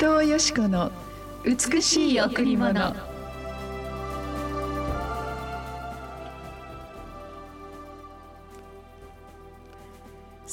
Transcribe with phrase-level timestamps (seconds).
[0.00, 0.92] 伊藤よし子の
[1.44, 2.94] 美しい贈り物。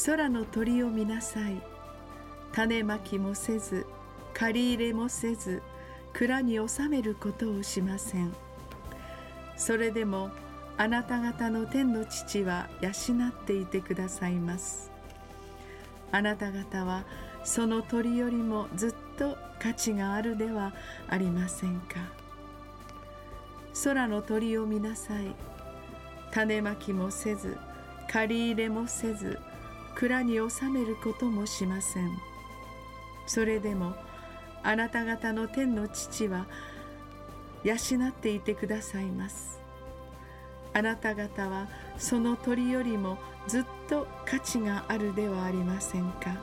[0.04, 1.62] 空の鳥を見なさい。
[2.54, 3.86] 種まきもせず
[4.34, 5.62] 借り入れもせず
[6.14, 8.34] 蔵に収めることをしません。
[9.58, 10.32] それでも
[10.76, 14.90] あなた方の天の父は養っていてくださいます。
[16.12, 17.04] あなた方は
[17.44, 20.74] その鳥よりもずっとと価値があるでは
[21.08, 22.00] ありませんか。
[23.84, 25.36] 空の鳥を見なさい。
[26.32, 27.58] 種まきもせず
[28.12, 29.40] 借り入れもせず
[29.96, 32.12] 蔵に収めることもしません。
[33.26, 33.96] それでも
[34.64, 36.46] あなた方の天の父は
[37.64, 39.60] 養っていてくださいます。
[40.74, 41.68] あなた方は
[41.98, 43.18] その鳥よりも
[43.48, 46.36] ずっと価値があるではありませんか。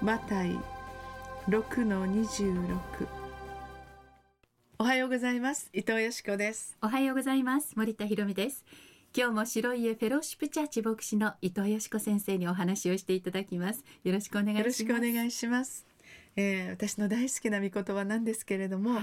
[0.00, 0.58] マタイ
[1.48, 2.78] 6の26
[4.78, 5.70] おはようございます。
[5.72, 6.78] 伊藤よしこです。
[6.80, 7.72] おはようございます。
[7.74, 8.64] 森田博美です。
[9.12, 13.82] 今日も白家フェローシップチャーチ牧師の伊藤よしこ先生にお話をしていただきます。
[14.04, 14.58] よろしくお願いします。
[14.60, 15.84] よろしくお願いします。
[16.36, 19.02] えー、私の大好きな御言葉なんですけれども、はい、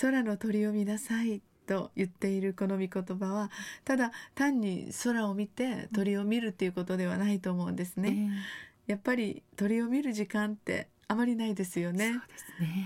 [0.00, 3.50] 空の鳥を見なさいと言っているこの御言葉は
[3.84, 8.28] ただ単に空を見て鳥を見るっていうことではないと思うんですね、
[8.88, 12.20] えー、やっぱり鳥を見る時間ってあまりないですよね。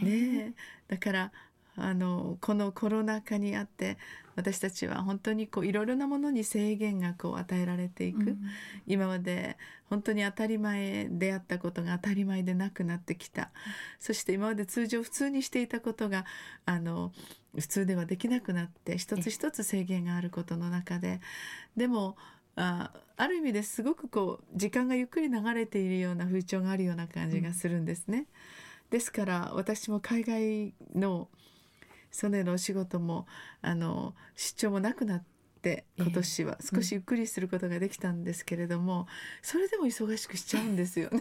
[0.02, 0.54] ね、ね、
[0.88, 1.32] だから
[1.76, 3.96] あのこのコロナ禍にあって
[4.36, 8.38] 私たちは本当にこういろいろなものに制限がこう与えられていく、うん、
[8.86, 9.56] 今まで
[9.88, 13.48] 本当に当たり前であったことが当たり前でなくなってきた、うん、
[13.98, 16.24] そして今まで通常普通にしていたことが
[16.64, 17.12] あの
[17.54, 21.20] 普通ではできなくなって一つ一つ制限があることの中で。
[21.76, 22.16] でも
[22.56, 28.18] あある意味ですごくこう時間がゆっくり流れているような風潮があるような感じがするんですね。
[28.18, 28.26] うん、
[28.90, 31.28] ですから私も海外の
[32.10, 33.26] それのお仕事も
[33.62, 35.22] あの出張もなくなっ
[35.62, 39.06] て今年は少しゆっくりすることができたんですけれども、
[39.42, 41.20] それでも忙しくしちゃうんですよね。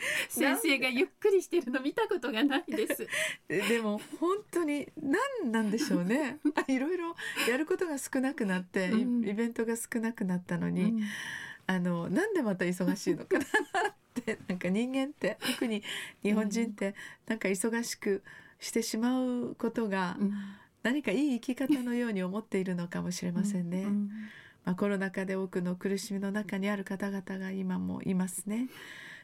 [0.28, 3.06] 先生がゆっくりしてるの見たことがないです。
[3.48, 6.38] でも本当に何なんでしょうね。
[6.68, 7.14] いろいろ
[7.48, 11.02] やることが少なくなって、うん、イベントが少なくなったのに、うん、
[11.66, 13.44] あのなんでまた忙しいのかなっ
[14.24, 15.82] て なんか人間って特に
[16.22, 16.94] 日本人って
[17.26, 18.22] なんか忙しく、
[18.58, 20.18] してしまうことが
[20.82, 23.86] 何かいい生き方のように思っているのかもしれませんね。
[24.64, 28.68] まあ、コロナ禍で多くの苦しみの中にある方々が今もいますね。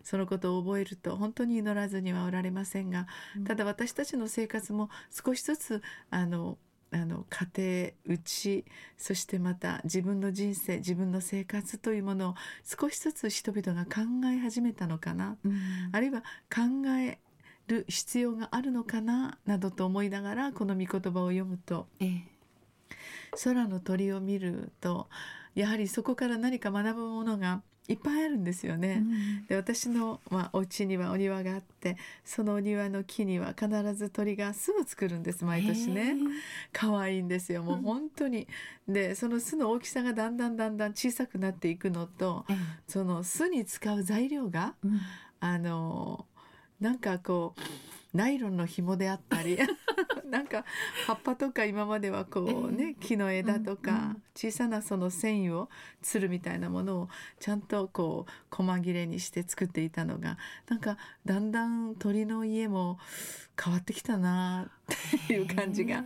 [0.06, 3.08] そのことを覚えると本当に祈らずにはおられませんが、
[3.44, 6.58] ただ私たちの生活も少しずつあの
[6.92, 8.64] あの家庭うち
[8.96, 14.02] そしてまた自分の人生自分の生活というものを少しずつ人々が考
[14.32, 15.54] え始めたのかな、うん、
[15.90, 16.20] あるいは
[16.54, 17.18] 考え
[17.66, 22.22] る必要があるのかななどと思いながらこの御言葉を読むと、ええ、
[23.42, 25.08] 空の鳥を見ると
[25.56, 29.02] やはりそこから何か学ぶものがいっぱいあるんですよね。
[29.02, 36.16] うん、で私の、まあ、お家にはお庭があってそのお庭の木には必ず鳥が巣を作るんです毎年ね。
[36.72, 37.62] 可愛いんですよ。
[37.62, 38.48] もう本当に。
[38.88, 42.44] でその巣の大きさがだんだんだんだん小さくなっていくのと、
[42.88, 45.00] その巣に使う材料が、うん、
[45.41, 46.26] あの
[46.80, 49.58] なんかこうナイロンの紐であったり
[50.31, 50.64] なんか
[51.06, 55.69] 葉っぱとか今まではこうね、木の枝とか小さなその繊維を
[56.03, 60.38] つるみたいなものをちゃんとこう細切れにして作っていたのが
[60.69, 62.98] なんかだんだん鳥の家も
[63.62, 66.04] 変わってきたなっていう感じが。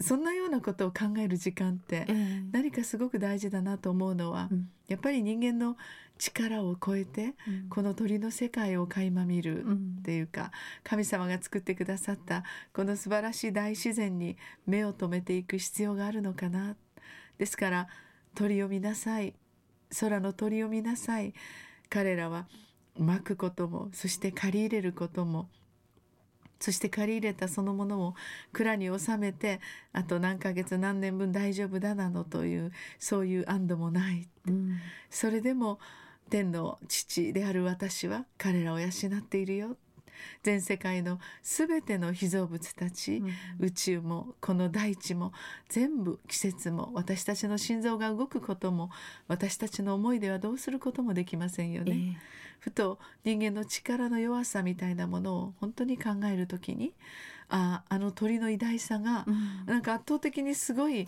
[0.00, 2.06] そんなようなことを考える時間って
[2.52, 4.48] 何かすごく大事だなと思うのは、
[4.86, 5.76] やっぱり人間の
[6.22, 7.34] 力を超えて、
[7.68, 10.52] この鳥の世界を垣間見るっていうか、
[10.84, 16.76] 神様が作ってくださったこの素晴らしい大自然に目を留めていく必要があるのかな。
[17.38, 17.88] ですから
[18.36, 19.34] 鳥を見なさい。
[20.00, 21.34] 空の鳥を見なさい。
[21.90, 22.46] 彼らは
[22.96, 25.48] まくこともそして借り入れることも
[26.60, 28.14] そして借り入れたそのものを
[28.52, 29.60] 蔵に収めて
[29.92, 32.70] あと何ヶ月何年分大丈夫だなのという
[33.00, 34.78] そういう安堵もない、うん、
[35.10, 35.80] それでも
[36.32, 39.76] 天の父である私は彼らを養っているよ。
[40.42, 45.32] 全世界のすべての被造物たち、うん、宇宙もこの大地も
[45.68, 48.88] 全部季節も私たちの心臓が動くことも
[49.28, 51.92] 私たちの思いではどうすることもできませんよね。
[51.92, 52.14] えー、
[52.60, 56.94] ふと人間の力の弱さみたいなものを本当に考える時に
[57.50, 59.26] ああの鳥の偉大さが、
[59.66, 61.06] なんか圧倒的にすごい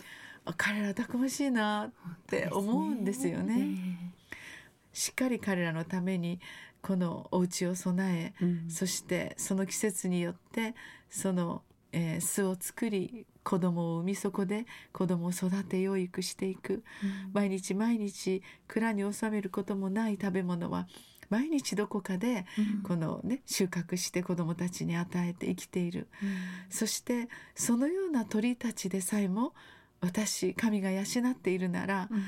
[0.57, 1.91] 彼らたくましいなっ
[2.27, 4.13] て思うんですよね。
[4.95, 6.39] しっかり彼らのために
[6.81, 8.69] このお家を備え、うん。
[8.69, 10.73] そしてその季節によって
[11.09, 16.83] その、えー巣を作り子供を産みそこで子供を育て養育していく。
[17.33, 20.87] 毎日毎日蔵に収めることもない食べ物は
[21.29, 22.81] 毎日どこかでうん。
[22.83, 26.07] このね収穫して子供たちに与えて生きている。
[26.23, 26.29] うん。
[26.69, 29.53] そしてそのような鳥たちでさえも
[29.99, 32.23] 私神が養っているならうん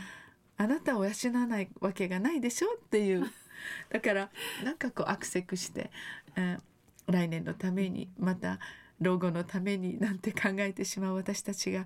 [0.58, 3.26] あなたを養わないわけがないでしょっていう。
[3.90, 4.30] だから
[4.64, 5.92] なんかこうアクセクして、
[6.36, 6.62] えー
[7.08, 8.60] 来年のためにまた
[9.00, 11.86] 老後のためになんて考えてしまう私たちが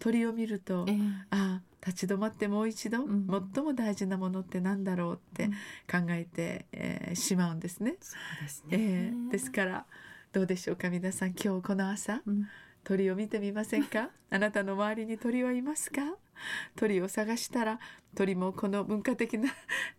[0.00, 0.96] 鳥を見ると、ええ。
[1.28, 3.26] ああ立ち止まってもう一度、うん。
[3.54, 5.48] 最も大事なものって何だろうって
[5.90, 7.96] 考えて、えーしまうんですね。
[8.00, 9.84] そうですね、えーですから
[10.32, 11.30] どうでしょうか皆さん。
[11.30, 12.48] 今日この朝うん
[12.84, 14.10] 鳥を見てみませんか？
[14.30, 16.00] あなたの周りに鳥はいますか？
[16.74, 17.78] 鳥を探したら
[18.16, 19.48] 鳥もこの文化的な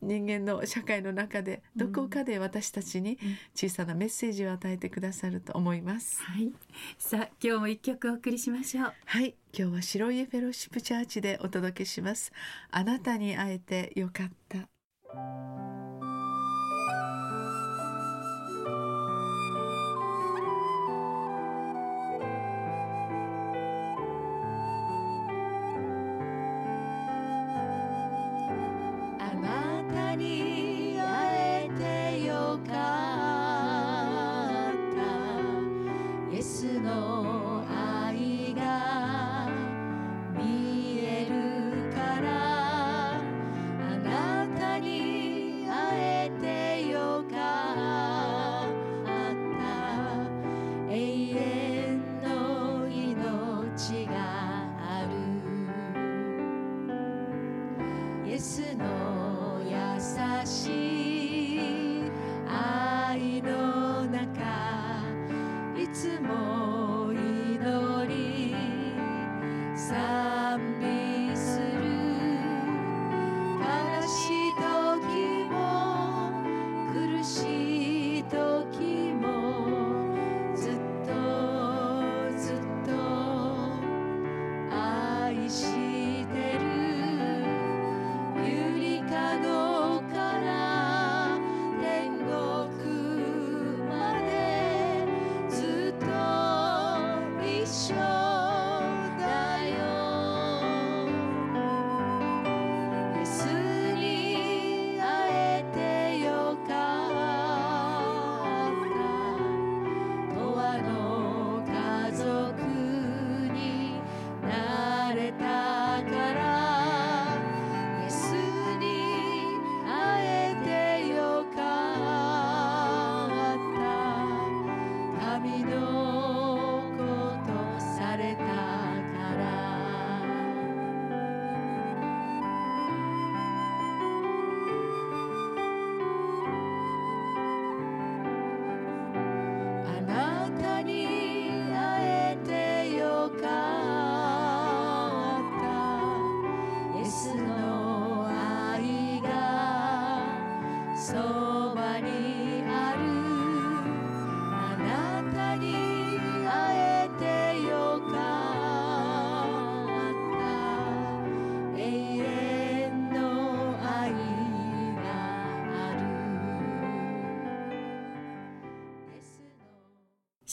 [0.02, 3.18] 人間の社会の中でどこかで私たちに
[3.56, 6.22] 小さなメッセージを与えてくださると思います。
[6.24, 6.52] はい。
[6.98, 8.94] さあ今日も一曲お送りしましょう。
[9.06, 9.36] はい。
[9.58, 12.34] 今日は白家フェローシップチャーチでお届けします。
[12.72, 14.68] あなたに会えてよかった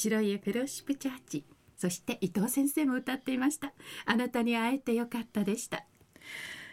[0.01, 1.45] 白家フェローシップチャーチ。
[1.77, 3.73] そして伊藤先生も歌っていました。
[4.07, 5.85] あなたに会えてよかったでした。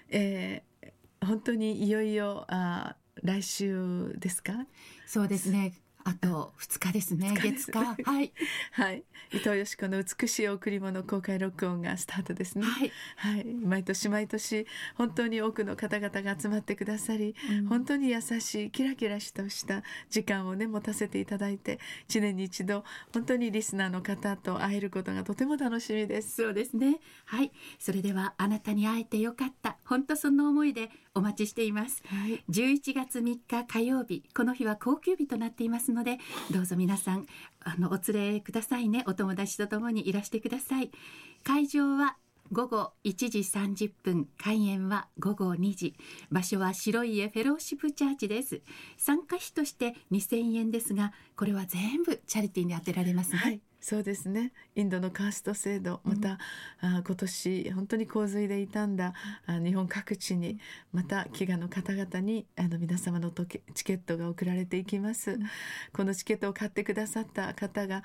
[0.10, 0.68] えー
[1.20, 4.54] 本当にいよいよあー来週ですか？
[5.08, 5.74] そうですね
[6.08, 8.32] あと2日ですね月火 はい。
[8.72, 9.04] はい。
[9.34, 12.66] 伊藤よし子の美しい贈り物公開録音がスタートですね。
[12.66, 13.44] はい、はい。
[13.44, 17.36] 毎年毎年本当に多くの方々が集まってくださり
[17.68, 26.38] 本当に優しいキラキラとした時間をね持たせていただいて一年に一度本当にリスナーの方と会えることがとても楽しみです。
[26.38, 27.02] そうですね。
[27.26, 27.52] はい。
[27.80, 29.76] それではあなたに会えてよかった。
[29.84, 32.04] 本当その思いでお待ちしています。
[32.06, 32.44] はい。
[32.50, 36.20] 11月3日火曜日この日は高級日となっていますので
[36.52, 37.26] どうぞ皆さん
[37.62, 39.04] あのお連れくださいね。
[39.08, 40.92] お友達とともにいらしてください。
[41.44, 42.18] 会場は
[42.52, 45.96] 午後1時30分開演は午後2時。
[46.32, 48.62] 場所は白い家フェローシップチャーチです。
[48.98, 54.54] 参加費として2000円ですがこれは全部チャリティーに充てられますね、はいそうですね。
[54.76, 56.40] インドのカースト制度また、
[56.82, 59.14] うん、あ今年本当に洪水で傷んだ
[59.46, 60.60] あ日本各地に
[60.92, 65.40] また飢餓の方々にあの皆様のチケットが送られていきます、うん、
[65.94, 68.04] このチケットを買ってくださった方が